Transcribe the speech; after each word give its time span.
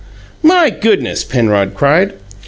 "My 0.41 0.71
goodness," 0.71 1.23
Penrod 1.23 1.75
cried. 1.75 2.13